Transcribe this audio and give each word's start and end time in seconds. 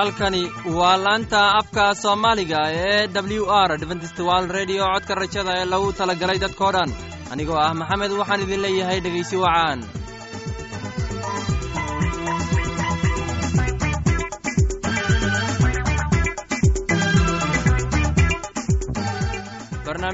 halkani 0.00 0.42
waa 0.78 0.96
laanta 1.04 1.40
afka 1.60 1.84
soomaaliga 2.02 2.60
ee 2.84 3.06
w 3.40 3.44
r 3.68 3.70
dventstwal 3.82 4.44
redio 4.58 4.84
codka 4.94 5.14
rajada 5.22 5.52
ee 5.60 5.66
lagu 5.72 5.88
talagalay 6.00 6.38
dadkoo 6.44 6.72
dhan. 6.76 6.90
Anigoo 7.32 7.58
ah 7.66 7.72
maxamed 7.80 8.12
waxaan 8.20 8.44
idin 8.46 8.60
leeyahay 8.64 8.98
dhegaysi 9.04 9.36
wacaan 9.44 9.80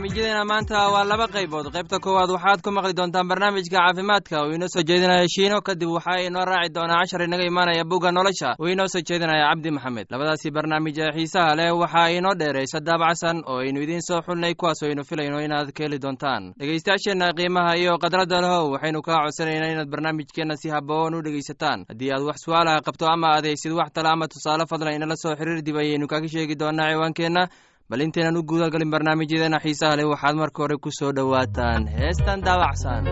barnaamijyadeena 0.07 0.45
maanta 0.45 0.89
waa 0.93 1.05
laba 1.05 1.27
qaybood. 1.27 1.71
Qaybta 1.73 1.99
koowaad 2.01 2.31
waxaad 2.31 2.63
ku 2.63 2.71
maqli 2.71 2.93
doontaan 2.95 3.29
barnaamijka 3.29 3.77
caafimaadka. 3.79 4.47
Uu 4.47 4.55
inoo 4.55 4.69
soo 4.69 4.83
jeedinaya 4.83 5.27
shiino 5.29 5.61
kadib 5.61 5.89
waxaa 5.91 6.21
inoo 6.27 6.45
raaci 6.45 6.73
doonaa 6.75 7.03
cashar 7.03 7.23
inaga 7.23 7.45
imaanaya 7.45 7.85
bugga 7.85 8.13
nolosha. 8.13 8.55
Uu 8.61 8.69
inoo 8.69 8.87
soo 8.89 9.01
jeedinaya 9.03 9.51
cabdi 9.51 9.71
maxamed. 9.71 10.07
Labadaasi 10.11 10.51
barnaamij 10.51 10.99
ee 10.99 11.11
xiisaha 11.13 11.55
leh 11.57 11.71
waxaa 11.75 12.09
inoo 12.11 12.35
dheeraysa 12.39 12.81
daabacsan 12.81 13.43
oo 13.47 13.59
aynu 13.59 13.81
idiin 13.83 14.03
soo 14.03 14.21
xulnay 14.23 14.55
kuwaas 14.55 14.83
aynu 14.83 15.03
filayno 15.05 15.41
inaad 15.43 15.73
ka 15.73 15.83
heli 15.85 15.99
doontaan. 15.99 16.53
Dhegaystayaasheenna 16.59 17.33
qiimaha 17.35 17.75
iyo 17.77 17.99
khadradda 17.99 18.41
lehow 18.41 18.71
waxaynu 18.73 19.03
kaa 19.03 19.25
codsanaynaa 19.27 19.73
inaad 19.75 19.89
barnaamijkeenna 19.91 20.57
si 20.57 20.69
haboon 20.71 21.15
u 21.15 21.23
dhegaysataan. 21.23 21.85
Haddii 21.89 22.13
aad 22.13 22.23
wax 22.23 22.37
su'aalaha 22.47 22.81
qabto 22.87 23.07
ama 23.11 23.35
adaysid 23.39 23.73
wax 23.73 23.91
tale 23.93 24.09
ama 24.09 24.29
tusaale 24.29 24.65
fadlan 24.71 24.95
inala 24.95 25.17
soo 25.17 25.35
xiriir 25.37 25.63
dib 25.67 25.77
ayaynu 25.77 26.07
kaga 26.07 26.29
sheegi 26.29 26.55
doonaa 26.55 26.91
ciwaankeenna 26.93 27.49
bal 27.91 28.01
intaynan 28.05 28.37
u 28.37 28.43
guudagalin 28.51 28.91
barnaamijyadeena 28.95 29.59
xiisaha 29.65 29.97
leh 29.99 30.07
waxaad 30.13 30.37
marka 30.43 30.63
hore 30.63 30.77
ku 30.85 30.91
soo 30.99 31.13
dhowaataan. 31.17 31.87
Heestan 31.99 32.41
daawacsan 32.47 33.03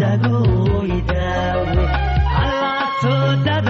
daawe 0.00 1.84
alaabtoodada 2.42 3.69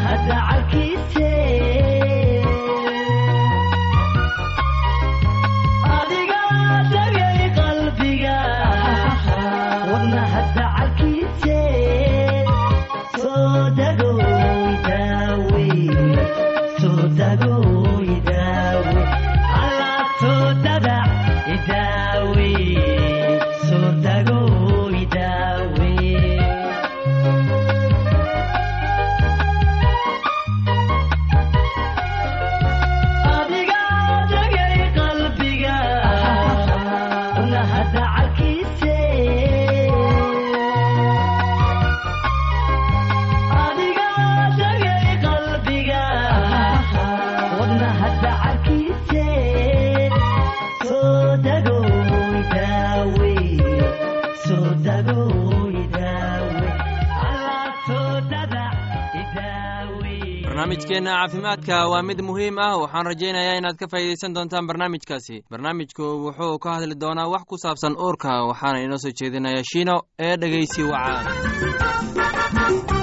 unaha 0.00 0.16
dacalkiise 0.28 1.19
barnaamijkeenna 60.70 61.10
caafimaadka 61.10 61.88
waa 61.88 62.02
mid 62.02 62.20
muhiim 62.22 62.58
ah 62.58 62.78
waxaan 62.80 63.06
rajaynayaa 63.06 63.56
inaad 63.58 63.76
ka 63.76 63.86
faa'iidaysan 63.90 64.34
doontaan 64.34 64.66
barnaamijkaasi. 64.66 65.42
Barnaamijku 65.50 66.02
wuxuu 66.26 66.58
ka 66.58 66.74
hadli 66.74 66.94
doonaa 67.00 67.28
wax 67.32 67.42
ku 67.48 67.56
saabsan 67.58 67.96
uurka 67.98 68.44
waxaana 68.50 68.78
inoo 68.84 68.98
soo 68.98 69.12
jeedinaya 69.20 69.62
shiino 69.72 70.02
ee 70.18 70.36
dhegaysi 70.36 70.82
wacaan 70.82 72.99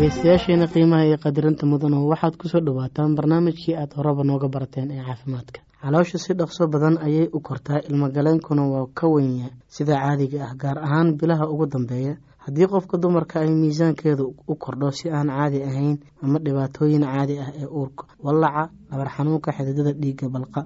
dhegeystayaasheena 0.00 0.66
qiimaha 0.72 1.04
iyo 1.06 1.16
qadirinta 1.20 1.66
mudanu 1.68 2.08
waxaad 2.08 2.36
ku 2.40 2.48
soo 2.48 2.60
dhawaataan 2.64 3.12
barnaamijkii 3.16 3.76
aad 3.76 3.92
horeba 3.96 4.24
nooga 4.24 4.48
barateen 4.48 4.88
ee 4.90 5.02
caafimaadka. 5.04 5.60
Caloosha 5.82 6.18
si 6.18 6.32
dhaqso 6.34 6.64
badan 6.72 6.96
ayay 7.04 7.28
u 7.32 7.40
kortaa 7.40 7.84
ilmogaleenkuna 7.88 8.64
waa 8.64 8.86
ka 8.94 9.06
wenya 9.12 9.50
sida 9.68 10.00
caadiga 10.00 10.48
ah 10.48 10.54
gaar 10.56 10.78
ahaan 10.80 11.16
bilaha 11.20 11.44
ugu 11.52 11.66
dambeeya 11.66 12.16
haddii 12.44 12.66
qofka 12.72 12.96
dumarka 12.96 13.40
ay 13.44 13.50
miisaankeedu 13.52 14.24
u 14.48 14.54
kordho 14.56 14.90
si 14.90 15.10
aan 15.12 15.28
caadi 15.28 15.60
ahayn 15.68 15.98
ama 16.24 16.38
dhibaatooyin 16.40 17.04
caadi 17.04 17.36
ah 17.38 17.52
ee 17.60 17.66
uurka 17.68 18.04
wallaca 18.24 18.70
dhabar 18.90 19.08
xanuunka 19.16 19.52
xididada 19.52 19.92
dhiigga 19.92 20.28
balqa 20.32 20.60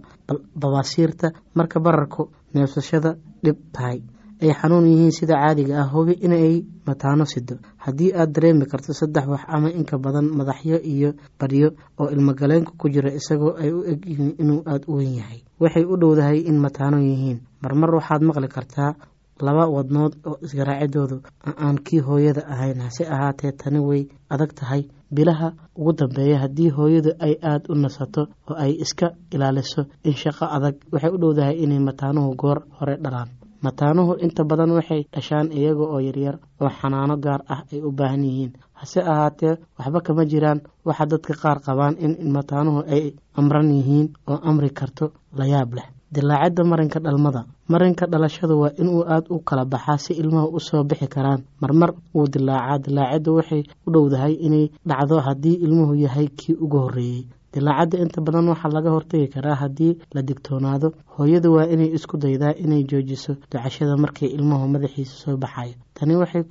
babaasiirta 0.63 1.33
marka 1.59 1.81
bararku 1.81 2.31
neefsashada 2.55 3.17
dhib 3.45 3.57
tahay 3.75 3.99
ay 4.43 4.51
xanuun 4.61 4.87
yihiin 4.91 5.13
sida 5.19 5.35
caadiga 5.43 5.75
ah. 5.83 5.89
Hubi 5.93 6.13
inay 6.27 6.65
mataano 6.87 7.25
sido 7.33 7.55
haddii 7.85 8.13
aad 8.15 8.33
dareemi 8.35 8.67
karto 8.67 8.93
saddex 8.93 9.27
wax 9.33 9.43
ama 9.49 9.69
inka 9.71 9.99
badan 9.99 10.27
madaxyo 10.39 10.79
iyo 10.83 11.11
baryo 11.41 11.69
oo 12.01 12.09
ilmogaleenka 12.15 12.73
ku 12.81 12.89
jira 12.89 13.11
isagoo 13.15 13.55
ay 13.63 13.71
u 13.73 13.81
eg 13.93 14.01
yihiin 14.11 14.35
inuu 14.43 14.63
aada 14.67 14.85
u 14.89 14.97
wen 14.99 15.15
yahay. 15.21 15.41
Waxay 15.61 15.85
u 15.85 15.97
dhowdahay 15.97 16.39
in 16.51 16.59
mataano 16.65 16.99
yihiin. 16.99 17.39
Marmar 17.63 17.91
waxaad 17.95 18.23
maqli 18.23 18.49
kartaa 18.49 18.93
laba 19.41 19.65
wadnood 19.77 20.13
oo 20.29 20.37
isgaraacidoodu 20.45 21.17
aan 21.65 21.77
kii 21.87 22.01
hooyada 22.07 22.43
ahayn. 22.53 22.81
Hase 22.87 23.05
ahaatee 23.15 23.53
tani 23.53 23.79
way 23.89 24.03
adag 24.31 24.53
tahay. 24.55 24.83
Bilaha 25.15 25.53
ugu 25.79 25.93
dambeeya 25.93 26.39
haddii 26.43 26.71
hooyadu 26.77 27.11
ay 27.27 27.35
aada 27.43 27.67
u 27.71 27.75
nasato 27.75 28.23
oo 28.51 28.57
ay 28.65 28.73
iska 28.85 29.07
ilaaliso 29.35 29.83
in 30.05 30.13
shaqo 30.23 30.45
adag 30.57 30.75
waxay 30.93 31.11
u 31.15 31.19
dhowdahay 31.23 31.57
inay 31.65 31.79
mataanuhu 31.79 32.35
goor 32.37 32.59
hore 32.79 32.97
dhalaan 33.05 33.29
mataanuhu 33.65 34.13
inta 34.25 34.43
badan 34.51 34.71
waxay 34.79 35.03
dhashaan 35.15 35.49
iyaga 35.59 35.85
oo 35.95 36.01
yaryar 36.07 36.37
oo 36.63 36.71
xanaano 36.79 37.15
gaar 37.25 37.41
ah 37.55 37.61
ay 37.73 37.81
u 37.81 37.91
baahan 37.99 38.25
yihiin. 38.29 38.53
Hase 38.81 39.01
ahaatee 39.13 39.55
waxba 39.79 40.01
kama 40.07 40.23
jiraan. 40.31 40.61
Waxa 40.87 41.05
dadka 41.11 41.33
qaar 41.43 41.59
qabaan 41.67 41.95
in 42.05 42.13
mataanuhu 42.37 42.81
ay 42.95 43.03
amran 43.41 43.69
yihiin 43.77 44.07
oo 44.31 44.39
amri 44.49 44.71
karto 44.79 45.05
layaab 45.39 45.71
leh. 45.77 45.87
Dilaacidda 46.15 46.63
marinka 46.71 46.99
dhalmada. 47.05 47.43
Marinka 47.73 48.05
dhalashadu 48.13 48.55
waa 48.63 48.73
inuu 48.81 49.03
aada 49.15 49.29
u 49.35 49.39
kala 49.49 49.65
baxaa 49.73 49.99
si 50.05 50.13
ilmaha 50.21 50.47
u 50.47 50.61
soo 50.61 50.83
bixi 50.89 51.09
karaan. 51.15 51.41
Marmar 51.61 51.91
wuu 52.15 52.29
dilaacaa. 52.35 52.79
Dilaaciddu 52.85 53.31
waxay 53.39 53.63
u 53.87 53.91
dhowdahay 53.95 54.35
inay 54.47 54.65
dhacdo 54.89 55.17
haddii 55.27 55.57
ilmuhu 55.65 55.95
yahay 56.05 56.27
kii 56.39 56.55
ugu 56.65 56.79
horreeyey 56.85 57.23
dilaacadda 57.55 57.97
inta 58.05 58.21
badan 58.27 58.49
waxaa 58.53 58.73
laga 58.77 58.91
hortagi 58.95 59.29
karaa 59.35 59.55
haddii 59.63 59.93
la 60.15 60.21
digtoonaado. 60.29 60.89
Hooyadu 61.17 61.49
waa 61.57 61.67
inay 61.75 61.91
isku 61.97 62.17
daydaa 62.25 62.55
inay 62.65 62.83
joojiso 62.91 63.33
ducashada 63.51 63.97
markii 63.97 64.31
ilmuhu 64.37 64.69
madaxiisa 64.75 65.15
soo 65.23 65.37
baxayo. 65.37 65.75
Tani 65.95 66.15
waxay 66.17 66.43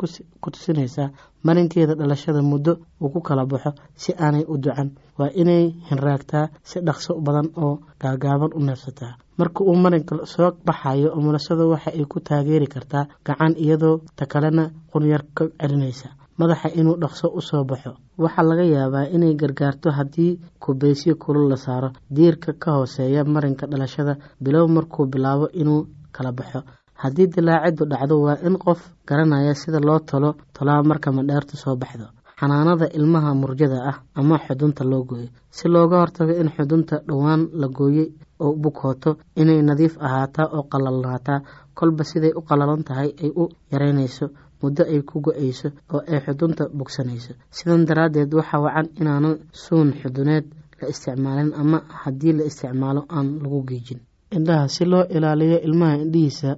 ku 0.41 0.50
tusinaysaa 0.53 1.10
marinkeeda 1.43 1.93
dhalashada 2.00 2.41
muddo 2.41 2.74
uu 3.01 3.10
ku 3.13 3.19
kala 3.22 3.45
baxo 3.45 3.72
si 3.95 4.12
aanay 4.15 4.45
u 4.48 4.57
ducan 4.57 4.89
waa 5.19 5.29
inay 5.41 5.63
hinraagtaa 5.89 6.45
si 6.63 6.79
dhaqso 6.88 7.19
badan 7.25 7.48
oo 7.63 7.79
gaagaaban 8.01 8.51
u 8.55 8.60
neefsataa. 8.63 9.13
Marka 9.38 9.63
uu 9.63 9.75
marinka 9.75 10.25
soo 10.25 10.51
baxayo 10.65 11.12
umulasadu 11.17 11.69
waxa 11.74 11.91
ay 11.91 12.05
ku 12.05 12.19
taageeri 12.19 12.67
kartaa 12.74 13.05
gacan 13.27 13.53
iyadoo 13.63 14.00
ta 14.17 14.25
kalena 14.25 14.72
qunyar 14.91 15.24
ka 15.36 15.43
celinaysa 15.60 16.10
madaxa 16.39 16.69
inuu 16.79 16.97
dhaqso 17.01 17.27
u 17.37 17.41
soo 17.41 17.63
baxo. 17.69 17.91
Waxaa 18.17 18.43
laga 18.49 18.63
yaabaa 18.75 19.09
inay 19.15 19.33
gargaarto 19.41 19.89
haddii 19.97 20.39
kubaysyo 20.63 21.15
kulul 21.23 21.49
la 21.49 21.57
saaro. 21.57 21.89
Diirka 22.15 22.53
ka 22.63 22.71
hooseeya 22.77 23.23
marinka 23.25 23.65
dhalashada 23.67 24.13
bilow 24.43 24.67
markuu 24.67 25.05
bilaabo 25.13 25.47
inuu 25.61 25.87
kala 26.15 26.31
baxo. 26.31 26.59
Haddii 27.01 27.27
dilaaciddu 27.33 27.85
dhacdo 27.91 28.15
waa 28.25 28.37
in 28.47 28.57
qof 28.57 28.79
garanaya 29.07 29.53
sida 29.55 29.79
loo 29.79 29.99
talo 29.99 30.35
tolaa 30.53 30.83
marka 30.83 31.11
madheertu 31.11 31.57
soo 31.57 31.75
baxdo. 31.75 32.05
Xanaanada 32.39 32.87
ilmaha 32.97 33.31
murjada 33.41 33.77
ah 33.91 33.97
ama 34.15 34.37
xudunta 34.45 34.83
loo 34.83 35.03
gooyo. 35.09 35.29
Si 35.49 35.67
looga 35.69 35.97
hortago 36.01 36.33
in 36.41 36.49
xudunta 36.55 36.95
dhowaan 37.07 37.41
la 37.61 37.67
gooyey 37.67 38.07
oo 38.39 38.53
bukooto 38.63 39.11
inay 39.41 39.61
nadiif 39.61 39.93
ahaataa 40.01 40.47
oo 40.57 40.63
qalalnaataa 40.71 41.39
kolba 41.77 42.03
siday 42.03 42.31
u 42.35 42.41
qalalan 42.41 42.83
tahay 42.87 43.09
ay 43.23 43.31
u 43.35 43.43
yareynayso 43.71 44.25
muddo 44.63 44.84
ay 44.93 45.01
ku 45.10 45.20
go'ayso 45.25 45.70
oo 45.93 46.01
ay 46.12 46.20
xudunta 46.25 46.63
bogsanayso. 46.77 47.34
Sidan 47.55 47.86
daraaddeed 47.88 48.32
waxaa 48.39 48.62
wacan 48.65 48.88
inaanan 49.00 49.36
suun 49.51 49.89
xuduneed 50.01 50.46
la 50.82 50.86
isticmaalin 50.93 51.51
ama 51.62 51.77
haddii 52.01 52.34
la 52.38 52.43
isticmaalo 52.50 53.01
aan 53.15 53.27
lagu 53.43 53.60
geejin 53.70 54.00
indhaha 54.38 54.67
si 54.75 54.84
loo 54.91 55.03
ilaaliyo 55.15 55.58
ilmaha 55.67 55.96
indhihiisa 56.03 56.50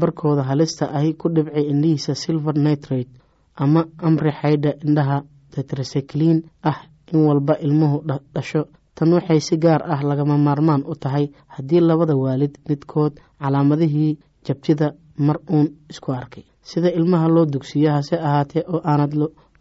barkooda 0.00 0.42
halista 0.50 0.84
ahi 0.98 1.14
ku 1.20 1.28
dhibcay 1.34 1.64
indhihiisa 1.72 2.14
silver 2.14 2.54
nitrate 2.66 3.10
ama 3.64 3.80
amri 4.08 4.32
xaydha 4.40 4.70
indhaha 4.86 5.18
tetrasekliin 5.54 6.38
ah 6.70 6.78
in 7.12 7.18
walba 7.28 7.54
ilmuhu 7.66 7.96
dhasho. 8.34 8.62
Tan 8.94 9.12
waxay 9.16 9.40
si 9.40 9.56
gaar 9.56 9.80
ah 9.94 10.00
lagama 10.08 10.36
maarmaan 10.46 10.82
u 10.84 10.94
tahay 11.02 11.24
haddii 11.54 11.80
labada 11.80 12.14
waalid 12.16 12.54
midkood 12.68 13.12
calaamadihii 13.40 14.18
jabtida 14.46 14.86
mar 15.26 15.36
uun 15.54 15.66
isku 15.92 16.12
arkay 16.12 16.44
sida 16.62 16.90
ilmaha 16.98 17.28
loo 17.28 17.44
dugsiyo 17.46 17.90
hase 17.92 18.16
ahaatee 18.16 18.62
oo 18.68 18.80
aanad 18.84 19.12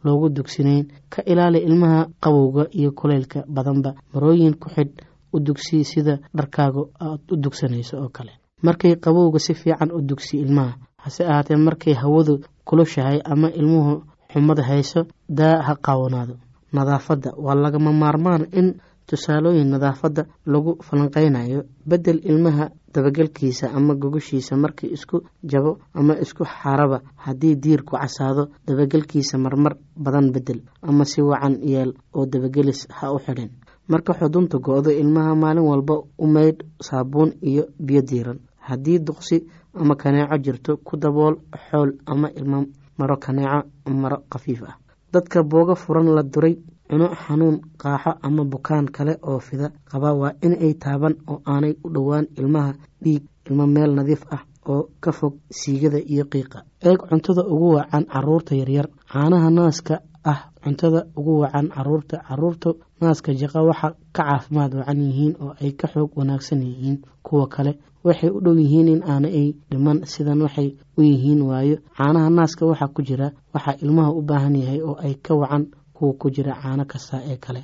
loogu 0.04 0.30
dugsinayn. 0.30 0.86
Ka 1.10 1.22
ilaali 1.26 1.60
ilmaha 1.60 2.08
qabowga 2.24 2.64
iyo 2.80 2.92
kuleylka 2.92 3.44
badanba. 3.48 3.94
Marooyin 4.14 4.54
ku 4.62 4.70
xidh 4.70 4.96
u 5.34 5.40
dugsi 5.40 5.84
sida 5.84 6.18
dharkaaga 6.38 6.82
aad 7.00 7.22
u 7.32 7.36
dugsanayso 7.36 7.98
oo 8.02 8.10
kale. 8.10 8.32
Markay 8.64 8.96
qabowga 8.96 9.40
si 9.40 9.54
fiican 9.54 9.92
u 9.92 10.02
dugsi 10.02 10.38
ilmaha. 10.38 10.74
Hase 10.98 11.24
ahaatee 11.26 11.56
markay 11.58 11.94
hawadu 11.94 12.40
kulushahay 12.66 13.20
ama 13.26 13.50
ilmuhu 13.50 13.94
xumad 14.34 14.60
hayso 14.70 15.02
daa 15.30 15.62
ha 15.68 15.76
qaawanaado. 15.76 16.36
Nadaafadda 16.74 17.32
waa 17.38 17.56
lagama 17.56 17.92
maarmaan 17.94 18.48
in 18.60 18.68
tusaalooyin 19.08 19.70
nadaafadda 19.70 20.24
lagu 20.46 20.78
falanqeynayo. 20.88 21.64
Bedel 21.90 22.20
ilmaha 22.24 22.70
dabagelkiisa 22.94 23.72
ama 23.78 23.96
gogoshiisa 23.96 24.56
markii 24.58 24.92
isku 24.94 25.18
jabo 25.44 25.80
ama 25.94 26.14
isku 26.24 26.44
xaraba 26.46 27.02
haddii 27.16 27.56
diirku 27.56 27.96
casaado 27.98 28.44
dabagelkiisa 28.68 29.38
marmar 29.38 29.74
badan 29.96 30.32
bedel 30.32 30.62
ama 30.82 31.06
si 31.06 31.22
wacan 31.22 31.58
yeel 31.64 31.94
oo 32.14 32.26
dabagelis 32.26 32.88
ha 32.90 33.12
u 33.14 33.20
xidhin. 33.20 33.50
Marka 33.88 34.14
xudunta 34.14 34.58
go-do 34.60 34.90
ilmaha 34.92 35.36
maalin 35.36 35.64
walba 35.64 35.96
u 36.18 36.28
maydh 36.28 36.62
saabuun 36.82 37.34
iyo 37.42 37.64
biyo 37.80 38.02
diiran 38.02 38.40
haddii 38.68 39.00
duqsi 39.00 39.38
ama 39.74 39.96
kaneeco 39.96 40.38
jirto 40.38 40.78
ku 40.78 40.98
dabool 40.98 41.36
xool 41.70 41.92
ama 42.06 42.30
ilmo 42.40 42.66
maro 42.98 43.18
kaneeco 43.18 43.68
maro 44.02 44.18
khafiif 44.32 44.64
ah. 44.64 44.78
Dadka 45.14 45.44
boogo 45.44 45.76
furan 45.76 46.08
la 46.16 46.24
duray 46.24 46.56
cuno 46.92 47.08
xanuun 47.24 47.56
qaaxo 47.82 48.12
ama 48.28 48.44
bukaan 48.52 48.86
kale 48.96 49.14
oo 49.30 49.40
fida. 49.40 49.68
Qaba 49.92 50.10
waa 50.22 50.34
in 50.46 50.54
ay 50.66 50.74
taaban 50.84 51.16
oo 51.32 51.40
aanay 51.48 51.74
u 51.86 51.90
dhowaan 51.94 52.26
ilmaha 52.40 52.72
dhiig 53.04 53.24
ilmo 53.48 53.66
meel 53.68 53.92
nadiif 53.96 54.24
ah 54.36 54.44
oo 54.72 54.82
ka 55.04 55.12
fog 55.12 55.34
siigada 55.60 55.98
iyo 56.14 56.26
qiiqa. 56.32 56.60
Eeg 56.88 57.00
cuntada 57.10 57.44
ugu 57.54 57.68
wacan 57.78 58.04
carruurta 58.12 58.54
yaryar. 58.56 58.88
Caanaha 59.12 59.50
naaska 59.50 59.96
ah 60.32 60.40
cuntada 60.64 61.00
ugu 61.18 61.34
wacan 61.42 61.68
carruurta. 61.76 62.16
Caruurta 62.28 62.70
naaska 63.02 63.30
jaqa 63.42 63.60
waxa 63.70 63.88
ka 64.16 64.24
caafimaad 64.24 64.72
wacan 64.80 65.00
yihiin 65.08 65.34
oo 65.44 65.54
ay 65.64 65.72
ka 65.80 65.88
xoog 65.94 66.12
wanaagsan 66.18 66.62
yihiin 66.68 66.98
kuwa 67.26 67.48
kale. 67.48 67.74
Waxay 68.04 68.30
u 68.30 68.40
dhow 68.42 68.58
yihiin 68.58 68.88
in 68.94 69.02
aana 69.12 69.28
ay 69.40 69.48
dhiman 69.70 69.98
sidan 70.12 70.42
waxay 70.46 70.70
u 70.98 71.02
yihiin 71.02 71.42
waayo. 71.50 71.78
Caanaha 71.98 72.30
naaska 72.38 72.64
waxaa 72.70 72.94
ku 72.96 73.02
jira 73.08 73.28
waxaa 73.54 73.78
ilmaha 73.84 74.12
u 74.12 74.22
baahan 74.22 74.56
yahay 74.62 74.82
oo 74.82 74.96
ay 75.06 75.14
ka 75.26 75.34
wacan 75.42 75.64
kuwa 76.02 76.14
ku 76.22 76.28
jira 76.36 76.54
caano 76.62 76.84
kasta 76.92 77.18
ee 77.32 77.38
kale. 77.46 77.62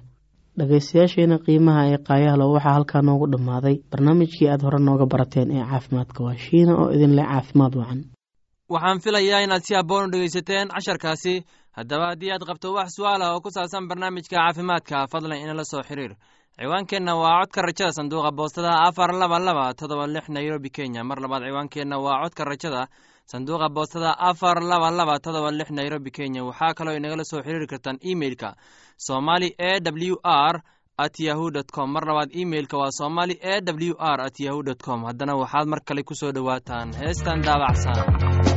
Dhagaystayaasheena 0.59 1.37
qiimaha 1.45 1.81
ee 1.93 1.97
qaayahlo 2.07 2.45
waxaa 2.55 2.73
halkaa 2.77 3.01
noogu 3.07 3.25
dhammaaday. 3.33 3.75
Barnaamijkii 3.91 4.47
aad 4.53 4.61
hore 4.65 4.79
nooga 4.87 5.05
barateen 5.11 5.49
ee 5.57 5.63
caafimaadka 5.71 6.19
waa 6.25 6.37
shiina 6.45 6.73
oo 6.81 6.87
idinleh 6.95 7.25
caafimaad 7.31 7.73
wacan. 7.81 7.99
Waxaan 8.73 8.99
filayaa 9.03 9.41
inaad 9.45 9.61
si 9.67 9.73
habboon 9.77 10.05
u 10.07 10.11
dhegaysateen 10.13 10.67
casharkaasi. 10.75 11.33
Haddaba 11.77 12.05
haddii 12.11 12.31
aad 12.35 12.43
qabto 12.49 12.73
wax 12.77 12.89
su'aal 12.97 13.21
ah 13.21 13.31
oo 13.35 13.41
ku 13.45 13.49
saabsan 13.55 13.87
barnaamijka 13.89 14.35
caafimaadka 14.37 15.07
fadlan 15.11 15.37
inala 15.43 15.63
soo 15.71 15.83
xiriir. 15.89 16.13
Ciwaankeenna 16.57 17.13
waa 17.21 17.39
codka 17.41 17.61
rajada 17.67 17.91
sanduuqa 17.97 18.31
boostada 18.37 18.71
afar 18.87 19.11
laba 19.21 19.37
laba 19.47 19.65
todoba 19.79 20.07
lix 20.07 20.25
nairobi 20.35 20.69
kenya. 20.77 21.03
Mar 21.09 21.19
labaad 21.23 21.43
ciwaankeenna 21.49 21.97
waa 22.05 22.21
codka 22.23 22.43
rajada 22.51 22.81
sanduuqa 23.31 23.69
boostada 23.75 24.11
afar 24.29 24.57
laba 24.71 24.89
laba 24.91 25.19
todoba 25.19 25.51
lix 25.51 25.69
nairobi 25.71 26.11
kenya. 26.11 26.41
Waxaa 26.49 26.73
kaloo 26.77 26.95
inagala 26.99 27.23
soo 27.31 27.41
xiriiri 27.45 27.67
kartaan 27.67 27.97
emeilka 28.11 28.55
somali 29.07 29.49
e 29.57 29.71
w 29.83 30.15
r 30.23 30.55
at 30.97 31.19
yahu 31.19 31.51
dt 31.51 31.69
com. 31.75 31.91
Mar 31.93 32.03
labaad 32.09 32.29
emeilka 32.41 32.77
waa 32.77 32.91
somali 32.99 33.35
e 33.41 33.55
w 33.61 33.95
r 33.99 34.19
at 34.27 34.39
yahu 34.39 34.63
dt 34.63 34.81
com. 34.85 35.03
Haddana 35.05 35.35
waxaad 35.41 35.67
mar 35.67 35.79
kale 35.87 36.03
ku 36.03 36.15
soo 36.15 36.31
dhowaataan. 36.31 36.93
Heestan 37.01 37.41
daabacsan 37.45 38.56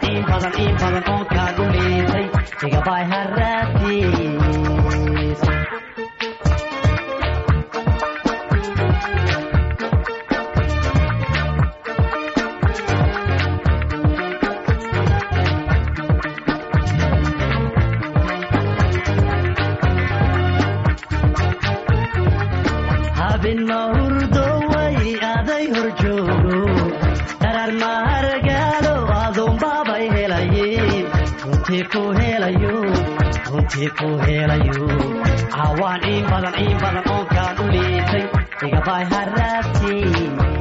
badan 0.00 0.52
in 0.56 0.72
runtii 33.82 33.90
ku 33.98 34.08
helayo 34.22 34.86
caawaan 35.50 36.02
in 36.06 36.22
badan 36.30 36.54
in 36.64 36.74
badan 36.82 37.04
oon 37.14 37.26
kaan 37.34 37.56
u 37.62 37.66
liitay 37.74 38.24
haraatiis 39.10 40.51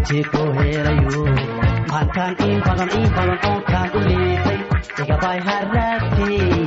runtii 0.00 0.24
ku 0.32 0.42
helayo 0.56 1.22
maantaan 1.92 2.32
in 2.48 2.56
badan 2.64 2.88
in 2.96 3.08
badan 3.16 3.38
oon 3.48 3.60
kaan 3.70 3.88
u 3.98 4.00
liitay 4.08 4.58
igabay 5.02 5.38
haraagtiis 5.48 6.59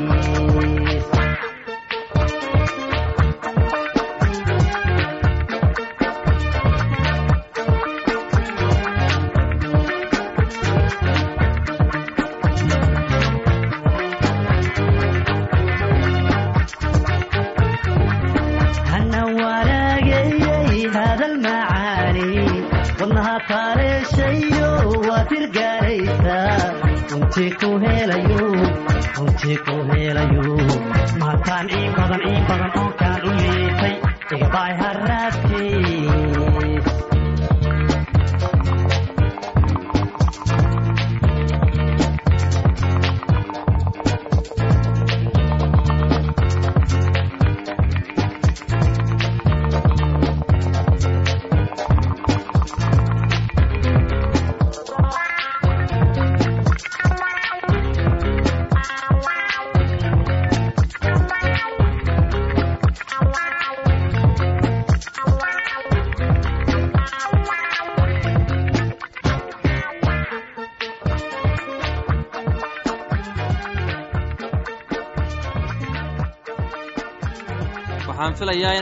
badan 32.49 32.71
ii 32.77 33.12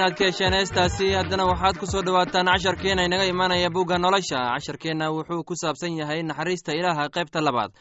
hesheen 0.10 0.54
heestaasi 0.58 1.08
haddana 1.14 1.46
waxaad 1.52 1.78
ku 1.80 1.86
soo 1.86 2.02
dhowaataan 2.06 2.48
casharkeenna 2.54 3.04
inaga 3.06 3.26
imaanaya 3.34 3.70
bugga 3.76 3.98
nolosha. 3.98 4.40
Casharkeenna 4.56 5.12
wuxuu 5.14 5.44
ku 5.44 5.54
saabsan 5.62 5.98
yahay 6.00 6.24
naxariista 6.24 6.72
ilaaha 6.80 7.10
qaybta 7.16 7.40
labaad. 7.48 7.72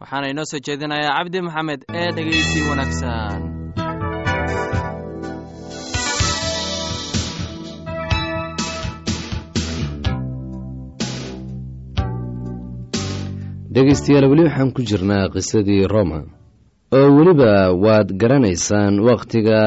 Waxaana 0.00 0.26
inoo 0.32 0.44
soo 0.50 0.60
jeedinayaa 0.66 1.16
cabdi 1.18 1.38
maxamed 1.46 1.80
ee 2.00 2.10
dhegeysi 2.16 2.60
wanaagsan. 2.68 3.40
Dhegaystayaal 13.74 14.26
weli 14.30 14.42
waxaan 14.48 14.70
ku 14.74 14.80
jirnaa 14.82 15.28
qisadii 15.34 15.86
roma. 15.94 16.20
Oo 16.96 17.08
weliba 17.16 17.50
waad 17.84 18.08
garanaysaan 18.20 18.94
wakhtiga 19.08 19.58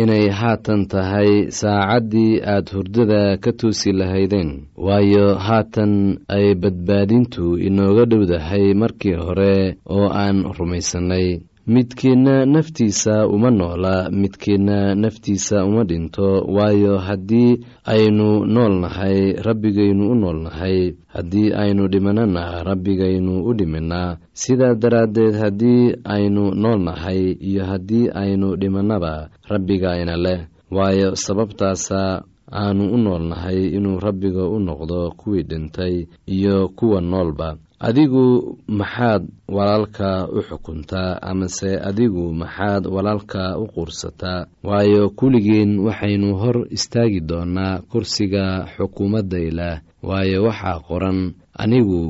inay 0.00 0.26
haatan 0.40 0.86
tahay 0.92 1.30
saacaddii 1.60 2.40
aad 2.54 2.66
hurdada 2.74 3.36
ka 3.42 3.50
toosi 3.60 3.92
lahaydeen. 4.00 4.50
Waayo 4.86 5.26
haatan 5.46 5.92
ay 6.36 6.54
badbaadintu 6.62 7.44
inooga 7.68 8.04
dhowdahay 8.10 8.74
markii 8.82 9.16
hore 9.24 9.54
oo 9.96 10.08
aan 10.22 10.38
rumaysannay 10.58 11.26
midkiinna 11.74 12.46
naftiisa 12.46 13.28
uma 13.28 13.50
noola 13.50 14.10
midkiinna 14.10 14.94
naftiisa 14.94 15.64
uma 15.64 15.84
dhinto 15.84 16.40
waayo 16.56 16.98
haddii 16.98 17.60
aynu 17.84 18.44
nool 18.54 18.74
nahay 18.80 19.32
rabbigaynu 19.46 20.10
u 20.10 20.14
nool 20.14 20.38
nahay 20.42 20.92
haddii 21.14 21.52
aynu 21.62 21.88
dhimanana 21.88 22.62
rabbigaynu 22.68 23.44
u 23.48 23.54
dhiminaa 23.54 24.16
sidaa 24.32 24.74
daraaddeed 24.74 25.34
haddii 25.42 25.94
aynu 26.04 26.50
nool 26.54 26.80
nahay 26.82 27.22
iyo 27.48 27.64
haddii 27.64 28.10
aynu 28.14 28.56
dhimannaba 28.56 29.28
rabbigayna 29.48 30.16
leh. 30.16 30.40
Waayo 30.70 31.14
sababtaasa 31.16 32.22
aanu 32.52 32.84
u 32.94 32.98
nool 32.98 33.22
nahay 33.30 33.66
inuu 33.76 33.98
rabbiga 33.98 34.42
u 34.48 34.58
noqdo 34.58 35.10
kuwii 35.16 35.42
dhintay 35.42 36.06
iyo 36.26 36.68
kuwa 36.68 37.00
noolba 37.00 37.56
adigu 37.80 38.58
maxaad 38.68 39.22
walaalka 39.56 40.28
u 40.36 40.40
xukuntaa 40.48 41.18
amase 41.30 41.70
adigu 41.88 42.24
maxaad 42.40 42.84
walaalka 42.94 43.42
u 43.62 43.64
quursataa 43.74 44.46
waayo 44.68 45.10
kulligeen 45.18 45.78
waxaynu 45.86 46.28
hor 46.40 46.56
istaagi 46.76 47.20
doonaa 47.30 47.80
kursiga 47.90 48.44
xukuumadda 48.76 49.38
ilaah 49.48 49.80
waayo 50.08 50.38
waxaa 50.48 50.78
qoran 50.88 51.18
anigu 51.62 52.02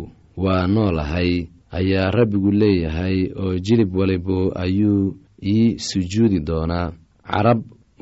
waa 0.44 0.66
noolahay 0.74 1.32
ayaa 1.78 2.10
rabbigu 2.18 2.50
leeyahay 2.60 3.16
oo 3.42 3.54
jilib 3.66 3.90
walibo 3.96 4.38
ayuu 4.64 5.14
ii 5.54 5.78
sujuudi 5.78 6.40
doonaa. 6.48 6.92
Carab 7.30 7.60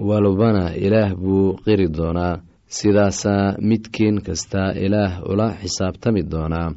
walbana 0.08 0.64
ilaah 0.76 1.14
buu 1.14 1.52
qiri 1.64 1.88
doonaa. 1.88 2.40
Sidaasaa 2.66 3.54
midkiin 3.68 4.20
kasta 4.26 4.72
ilaah 4.84 5.12
ula 5.30 5.48
xisaabtami 5.60 6.22
doonaa 6.32 6.72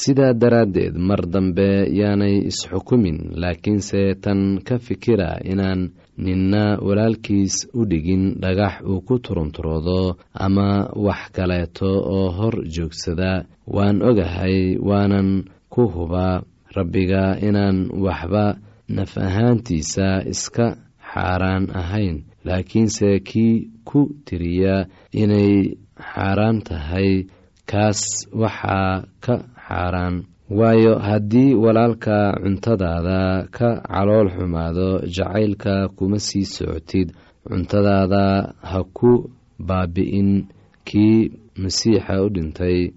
sidaa 0.00 0.32
daraaddeed 0.42 0.94
mar 1.08 1.20
dambe 1.34 1.68
yaanay 2.00 2.36
isxukumin 2.50 3.18
laakiinse 3.42 4.00
tan 4.24 4.40
ka 4.66 4.76
fikira 4.86 5.30
inaan 5.52 5.80
ninna 6.24 6.64
walaalkiis 6.86 7.54
u 7.78 7.84
dhigin 7.90 8.24
dhagax 8.42 8.74
uu 8.90 9.00
ku 9.06 9.14
turunturoodo 9.24 10.00
ama 10.46 10.68
wax 11.06 11.20
kaleeto 11.36 11.90
oo 12.16 12.28
hor 12.38 12.54
joogsada 12.74 13.32
waan 13.74 13.96
ogahay 14.08 14.58
waanan 14.88 15.28
ku 15.72 15.82
hubaa 15.94 16.42
rabbiga 16.76 17.24
inaan 17.48 17.78
waxba 18.04 18.44
naf 18.96 19.12
ahaantiisa 19.26 20.08
iska 20.32 20.66
xaaraan 21.10 21.64
ahayn. 21.80 22.16
Laakiinse 22.46 23.08
kii 23.28 23.54
ku 23.88 24.00
tiriya 24.26 24.76
inay 25.22 25.52
xaaraan 26.10 26.58
tahay 26.68 27.10
kaas 27.70 28.00
waxaa 28.42 28.92
ka 29.24 29.34
xaaraan. 29.68 30.24
Waayo 30.58 30.98
haddii 30.98 31.54
walaalka 31.54 32.38
cuntadaada 32.42 33.50
ka 33.50 33.68
calool 33.82 34.28
xumaado 34.30 34.88
jacaylka 35.16 35.88
kuma 35.96 36.18
sii 36.26 36.44
socotid. 36.54 37.08
Cuntadaada 37.48 38.54
ha 38.62 38.78
ku 38.94 39.30
baabi'in 39.58 40.46
kii 40.88 41.30
masiixa 41.62 42.22
u 42.24 42.28
dhintay. 42.34 42.94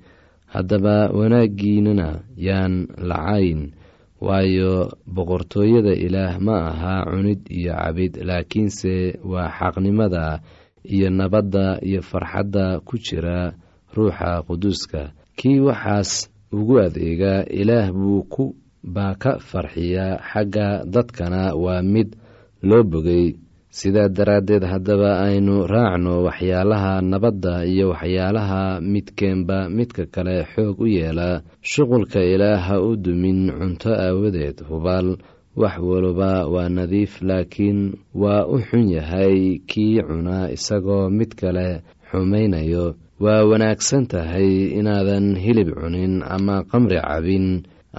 Haddaba 0.53 1.09
wanaaggiinana 1.17 2.21
yaan 2.37 2.87
lacayn. 3.09 3.73
Waayo 4.21 4.91
boqortooyada 5.07 5.93
ilaah 6.05 6.37
ma 6.45 6.55
aha 6.69 6.95
cunid 7.09 7.41
iyo 7.49 7.73
cabid 7.73 8.13
laakiinse 8.27 9.17
waa 9.23 9.49
xaqnimada 9.57 10.41
iyo 10.83 11.09
nabadda 11.09 11.79
iyo 11.81 12.01
farxadda 12.01 12.79
ku 12.87 12.97
jira 12.97 13.53
ruuxa 13.95 14.43
quduuska. 14.47 15.01
Kii 15.39 15.59
waxaas 15.63 16.27
ugu 16.51 16.79
adeega 16.85 17.45
ilaah 17.49 17.91
buu 17.93 18.23
ku 18.33 18.55
baa 18.83 19.13
ka 19.15 19.39
farxiya. 19.39 20.19
Xagga 20.29 20.67
dadkana 20.93 21.53
waa 21.55 21.81
mid 21.81 22.15
loo 22.61 22.83
bogay 22.83 23.35
sidaa 23.69 24.09
daraaddeed 24.09 24.63
haddaba 24.71 25.11
aynu 25.27 25.67
raacno 25.73 26.23
waxyaalaha 26.27 27.01
nabadda 27.01 27.65
iyo 27.65 27.89
waxyaalaha 27.93 28.81
midkeenba 28.81 29.69
midka 29.69 30.05
kale 30.13 30.35
xoog 30.51 30.79
u 30.81 30.87
yeela. 30.87 31.41
Shuqulka 31.61 32.19
ilaah 32.33 32.59
ha 32.67 32.75
u 32.81 32.95
dumin 32.97 33.51
cunto 33.57 33.91
aawadeed 33.93 34.57
hubaal. 34.69 35.17
Wax 35.59 35.75
waliba 35.81 36.47
waa 36.47 36.69
nadiif 36.69 37.21
laakiin 37.21 37.79
waa 38.15 38.45
u 38.47 38.57
xun 38.67 38.85
yahay 38.95 39.59
kii 39.69 40.01
cuna 40.07 40.47
isagoo 40.55 41.09
mid 41.09 41.35
kale 41.35 41.81
xumaynayo 42.09 42.95
waa 43.19 43.43
wanaagsan 43.49 44.07
tahay 44.11 44.51
inaadan 44.79 45.35
hilib 45.43 45.69
cunin 45.75 46.23
ama 46.35 46.63
qamri 46.71 46.99
cabin 47.07 47.47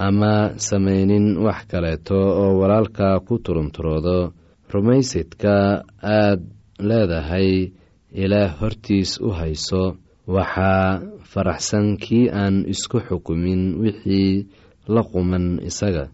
ama 0.07 0.57
samaynin 0.57 1.27
wax 1.45 1.61
kaleeto 1.71 2.17
oo 2.43 2.59
walaalka 2.61 3.21
ku 3.27 3.35
turunturoodo 3.45 4.33
rumaysidka 4.73 5.85
aad 6.03 6.41
leedahay 6.89 7.51
ilaah 8.23 8.51
hortiis 8.61 9.21
u 9.21 9.29
hayso. 9.39 9.85
Waxaa 10.31 11.03
faraxsan 11.33 11.87
kii 11.99 12.31
aan 12.31 12.57
isku 12.73 12.99
xukumin 13.09 13.63
wixii 13.83 14.47
la 14.95 15.03
quman 15.03 15.59
isaga. 15.69 16.05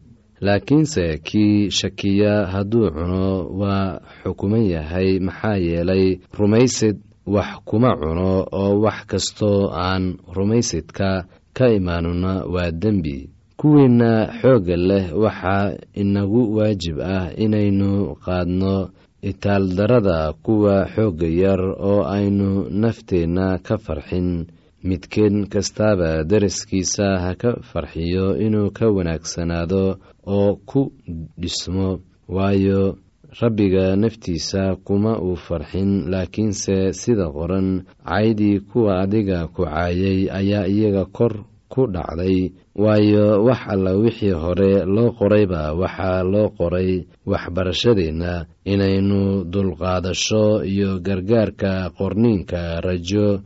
Laakiinse 0.40 1.05
kii 1.29 1.71
shakiya 1.79 2.47
hadduu 2.53 2.88
cuno 2.97 3.27
waa 3.61 4.01
xukuman 4.23 4.64
yahay 4.75 5.21
maxaa 5.27 5.57
yeelay 5.66 6.05
rumaysid 6.38 6.97
wax 7.27 7.51
kuma 7.69 7.91
cuno 8.01 8.47
oo 8.61 8.81
wax 8.85 8.99
kastoo 9.11 9.71
aan 9.73 10.05
rumaysidka 10.37 11.25
ka 11.57 11.67
imaanuna 11.79 12.33
waa 12.55 12.71
dembi. 12.71 13.31
Kuwiinna 13.57 14.11
xoogga 14.41 14.77
leh 14.77 15.07
waxaa 15.23 15.75
inagu 16.03 16.43
waajib 16.57 16.97
ah 17.01 17.33
inaynu 17.45 18.15
qaadno 18.25 18.75
itaaldarada 19.23 20.33
kuwa 20.45 20.87
xoogga 20.95 21.27
yar 21.43 21.61
oo 21.91 22.03
aynu 22.05 22.69
nafteenna 22.71 23.59
ka 23.67 23.79
farxin. 23.79 24.47
Midkeen 24.87 25.47
kastaaba 25.49 26.23
daraskiisa 26.25 27.07
ha 27.25 27.35
ka 27.35 27.51
farxiyo 27.73 28.37
inuu 28.39 28.71
ka 28.71 28.87
wanaagsanaado 28.97 29.97
oo 30.27 30.57
ku 30.69 30.93
dhismo. 31.41 31.99
Waayo 32.29 32.99
rabbiga 33.40 33.96
naftiisa 33.96 34.77
kuma 34.85 35.18
uu 35.20 35.37
farxin 35.37 36.09
laakiinse 36.11 36.92
sida 36.92 37.27
qoran 37.37 37.85
caydii 38.05 38.61
kuwa 38.61 39.01
adiga 39.05 39.46
ku 39.55 39.62
caayay 39.64 40.20
ayaa 40.38 40.66
iyaga 40.66 41.05
kor 41.16 41.35
ku 41.68 41.87
dhacday. 41.90 42.53
Waayo 42.77 43.44
wax 43.44 43.61
alla 43.72 43.92
wixii 43.96 44.31
hore 44.42 44.85
loo 44.85 45.11
qorayba 45.18 45.72
waxaa 45.75 46.22
loo 46.22 46.49
qoray. 46.59 47.05
Waxbarashadeenna 47.27 48.46
inaynu 48.64 49.44
dulqaadasho 49.53 50.64
iyo 50.64 51.01
gargaarka 51.01 51.90
qorniinka 51.99 52.81
rajo 52.81 53.42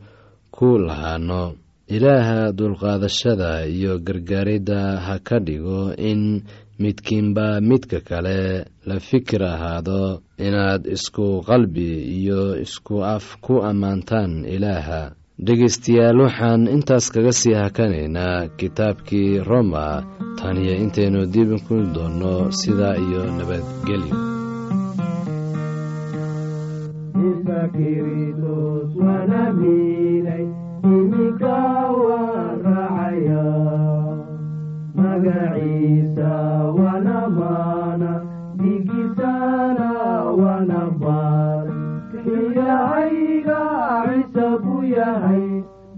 ku 0.51 0.77
lahaano. 0.77 1.55
Ilaaha 1.91 2.51
dulqaadashada 2.55 3.67
iyo 3.67 3.99
gargaaridda 3.99 4.99
ha 5.05 5.19
ka 5.19 5.39
dhigo 5.39 5.91
in 5.97 6.43
midkiinba 6.83 7.47
midka 7.69 7.99
kale 8.09 8.65
la 8.89 8.97
fikir 9.07 9.41
ahaado 9.53 10.01
inaad 10.47 10.81
isku 10.95 11.27
qalbi 11.49 11.89
iyo 12.19 12.41
isku 12.65 12.95
af 13.15 13.25
ku 13.45 13.53
ammaantaan 13.69 14.31
ilaaha. 14.55 15.01
Dhegaystayaal 15.45 16.19
waxaan 16.25 16.61
intaas 16.75 17.05
kaga 17.13 17.31
sii 17.39 17.55
hakanaynaa 17.61 18.47
kitaabkii 18.59 19.31
roma. 19.49 19.87
Tan 20.37 20.55
iyo 20.63 20.73
intaynu 20.83 21.21
dib 21.33 21.49
ku 21.67 21.75
doonno 21.95 22.35
sidaa 22.59 22.95
iyo 23.05 23.21
nabadgelyo 23.37 24.15
magaciisa 35.21 36.29
wana 36.77 37.29
maana 37.29 38.11
digisana 38.57 39.91
wana 40.41 40.81
baar 41.01 41.67
kiyahayga 42.23 43.59
ciise 44.05 44.47
buu 44.63 44.83
yahay 44.95 45.45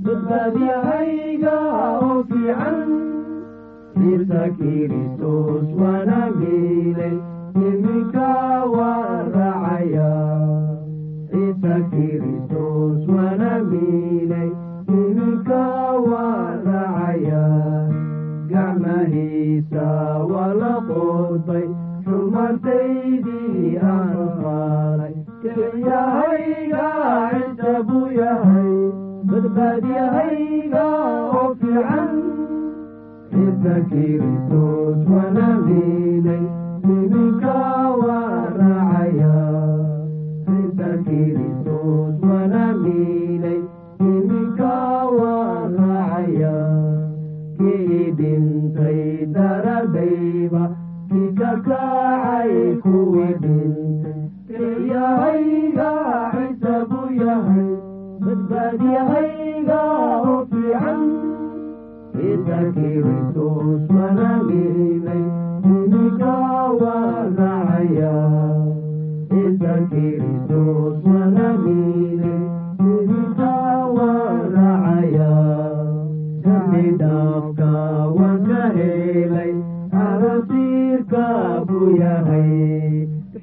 badbaadiyahayga 0.04 1.56
oo 2.04 2.24
fiican 2.30 2.92
ciise 3.96 4.44
kiristos 4.58 5.68
wana 5.82 6.20
miilay 6.40 7.16
iminka 7.68 8.30
waan 8.76 9.32
raacaya 9.36 10.12
ciise 11.32 11.76
kiristos 11.92 13.08
wana 13.16 13.52
miilay 13.72 14.50
iminka 14.88 15.64
waan 16.12 16.60
raacaya 16.68 17.44
gacmahiisa 18.54 19.86
waa 20.32 20.52
la 20.62 20.74
qoodbay 20.90 21.66
xumantaydii 22.06 23.72
aan 23.92 24.12
qaalay 24.42 25.16
kelyahayga 25.44 26.88
ciise 27.32 27.74
buu 27.88 28.08
yahay 28.20 28.74
badbaadiyahayga 29.30 30.86
oo 31.40 31.48
fiican 31.62 32.12
ciise 33.32 33.76
kiristos 33.92 35.00
wana 35.14 35.48
miilay 35.66 36.44
iminka 36.96 37.56
waa 38.04 38.32
raacaya 38.60 39.36
ciise 40.46 40.90
kiristos 41.08 42.16
wana 42.32 42.64
miilay 42.84 43.60
iminka 44.12 44.74
waa 45.20 45.43
dhintay 48.24 49.00
daradayba 49.36 50.64
kii 51.12 51.30
ka 51.40 51.52
kacay 51.68 52.52
kuwii 52.84 53.34
dhintay 53.44 54.20
kelyahayga 54.48 55.90
ciise 56.34 56.76
buu 56.90 57.10
yahay 57.24 57.68
badbaadiyahayga 58.24 59.80
oo 60.32 60.38
fiican 60.52 61.02
ciise 62.16 62.60
kiristos 62.76 63.84
wana 63.98 64.30
miilay 64.48 65.24
iminka 65.74 66.34
waa 66.80 67.28
raacaya 67.38 68.14
ciise 69.30 69.74
kiristos 76.84 76.84
wana 76.84 76.90
miilay 76.90 76.90
iminka 76.90 76.90
waa 76.90 76.92
raacaya 76.92 77.44
dambidhaafka 77.44 77.70
waan 78.18 78.40
ka 78.48 78.64
helay 78.76 79.52
arasiirka 80.06 81.26
buu 81.68 81.90
yahay 82.02 82.52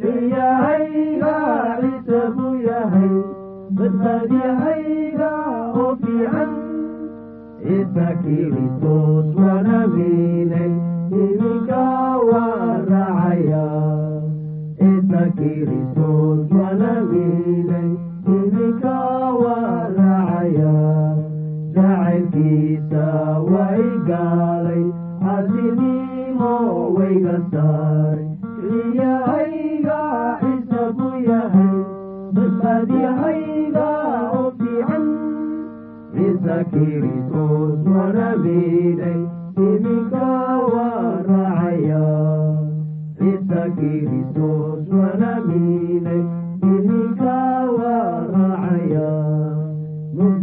xiyahayga 0.01 1.37
ciise 1.81 2.21
buu 2.37 2.55
yahay 2.69 3.13
jacaylkiisa 21.81 23.05
way 23.53 23.83
gaalay 24.09 24.83
casinimo 25.25 26.53
wayga 26.97 27.37
saaray 27.53 28.27
ciyahayga 28.69 30.01
ciise 30.41 30.83
buu 30.97 31.17
yahay 31.29 31.77
badbaadiyahayga 32.37 33.89
oo 34.41 34.45
fiican 34.59 35.05
ciise 36.15 36.57
kiristos 36.73 37.81
wana 37.97 38.29
miilay 38.45 39.21
iminka 39.69 40.29
waa 40.73 41.09
raacaya 41.29 42.05
ciise 43.19 43.63
kiristos 43.81 44.85
wana 45.01 45.33
miilay 45.49 46.23
iminka 46.75 47.39
waa 47.79 48.05
raacaya 48.35 49.09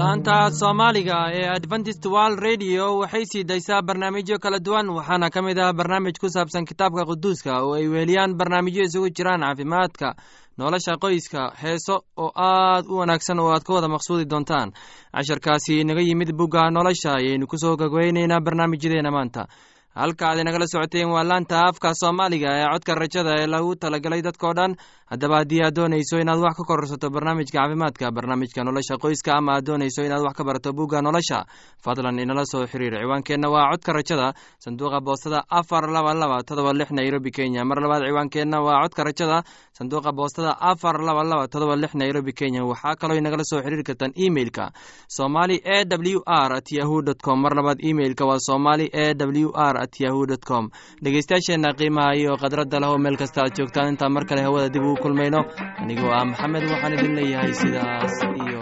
laanta 0.00 0.36
soomaaliga 0.60 1.18
ee 1.38 1.46
adventist 1.56 2.04
world 2.14 2.38
radio 2.48 2.84
waxay 3.00 3.24
sii 3.32 3.44
daysaa 3.50 3.82
barnaamijyo 3.88 4.38
kala 4.38 4.58
duwan 4.66 4.88
waxaana 4.96 5.30
ka 5.34 5.42
mid 5.42 5.58
ah 5.58 5.72
barnaamij 5.72 6.16
ku 6.20 6.28
saabsan 6.34 6.64
kitaabka 6.70 7.04
quduuska 7.10 7.52
oo 7.64 7.74
ay 7.74 7.86
weeliyaan 7.94 8.36
barnaamijyo 8.40 8.82
isugu 8.88 9.08
jiraan 9.16 9.40
caafimaadka 9.46 10.08
nolosha 10.58 10.94
qoyska 11.02 11.42
heeso 11.62 11.96
oo 12.16 12.30
aad 12.36 12.84
u 12.88 12.96
wanaagsan 13.00 13.38
oo 13.40 13.50
aad 13.52 13.62
ka 13.66 13.72
wada 13.74 13.88
maqsuudi 13.88 14.24
doontaan. 14.30 14.72
Casharkaasi 15.16 15.80
inaga 15.80 16.00
yimid 16.08 16.32
bugga 16.32 16.70
nolosha 16.70 17.10
ayaynu 17.18 17.46
ku 17.46 17.56
soo 17.58 17.76
gogweyneynaa 17.76 18.40
barnaamijyadeena 18.40 19.10
maanta. 19.10 19.46
Halka 19.94 20.28
aad 20.28 20.38
inagala 20.38 20.66
socoteen 20.66 21.10
waa 21.10 21.24
laanta 21.24 21.66
afka 21.68 21.94
soomaaliga 22.00 22.48
ee 22.58 22.66
codka 22.72 22.94
rajada 22.94 23.32
ee 23.42 23.46
lagu 23.46 23.74
talagalay 23.76 24.22
dadkao 24.22 24.52
dhan 24.58 24.76
haddaba 25.10 25.36
haddii 25.42 25.62
aad 25.66 25.74
doonayso 25.74 26.18
inaad 26.22 26.38
wax 26.38 26.54
ka 26.56 26.64
kororsato 26.70 27.10
barnaamijka 27.10 27.58
caafimaadka 27.58 28.10
barnaamijka 28.16 28.64
nolosha 28.64 28.94
qoyska 29.02 29.34
ama 29.38 29.52
aad 29.56 29.64
doonayso 29.66 30.02
inaad 30.06 30.22
wax 30.26 30.34
ka 30.38 30.44
barato 30.44 30.72
bugga 30.72 31.02
nolosha 31.02 31.44
fadlan 31.84 32.18
inala 32.18 32.44
soo 32.46 32.66
xiriir 32.66 32.94
ciwaankeenna 33.02 33.48
waa 33.50 33.70
codka 33.72 33.92
rajada 33.92 34.32
sanduuqa 34.64 35.00
boostada 35.00 35.42
afar 35.50 35.90
laba 35.90 36.14
laba 36.14 36.42
todoba 36.46 36.72
lix 36.72 36.90
nairobi 36.90 37.30
kenya. 37.30 37.64
Mar 37.64 37.78
labaad 37.82 38.02
ciwaankeenna 38.06 38.58
waa 38.66 38.82
codka 38.84 39.04
rajada 39.04 39.42
sanduuqa 39.78 40.12
boostada 40.12 40.52
afar 40.60 41.00
laba 41.02 41.24
laba 41.24 41.48
todoba 41.48 41.74
lix 41.76 41.94
nairobi 41.94 42.32
kenya. 42.32 42.62
Waxaa 42.64 42.94
kaloo 43.00 43.16
inagala 43.18 43.44
soo 43.50 43.60
xiriiri 43.64 43.82
kartaan 43.82 44.12
emeilka 44.14 44.70
somali 45.08 45.56
e 45.64 45.78
w 45.88 46.20
r 46.26 46.52
at 46.58 46.68
yahu 46.78 47.02
dt 47.02 47.18
com. 47.22 47.40
Mar 47.42 47.54
labaad 47.58 47.78
emeilka 47.82 48.24
waa 48.30 48.38
somali 48.38 48.86
e 48.92 49.14
w 49.14 49.50
r 49.54 49.76
at 49.84 50.00
yahu 50.00 50.26
dt 50.26 50.44
com. 50.44 50.70
Dhegeystayaasheenna 51.02 51.72
qiimaha 51.78 52.14
iyo 52.20 52.36
khadradda 52.36 52.80
leh 52.80 52.98
meel 52.98 53.16
kasta 53.16 53.42
aad 53.42 53.56
joogtaan. 53.56 53.88
Intaan 53.96 54.12
mar 54.12 54.24
kale 54.28 54.42
hawada 54.42 54.68
dib 54.68 54.82
ugu 54.84 54.99
kulmayno. 55.02 55.40
Anigoo 55.82 56.12
ah 56.18 56.24
maxamed 56.30 56.64
waxaan 56.72 56.92
idin 56.96 57.12
leeyahay 57.18 57.52
sidaas 57.60 58.14
iyo 58.44 58.58